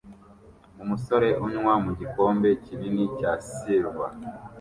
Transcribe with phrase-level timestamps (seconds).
[0.83, 4.11] Umusore unywa mu gikombe kinini cya silver